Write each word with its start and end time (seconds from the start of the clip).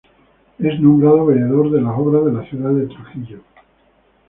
Es 0.57 0.79
nombrado 0.79 1.27
veedor 1.27 1.69
de 1.69 1.79
las 1.79 1.93
obras 1.95 2.25
de 2.25 2.31
la 2.33 2.43
ciudad 2.49 2.71
de 2.71 2.87
Trujillo. 2.87 3.39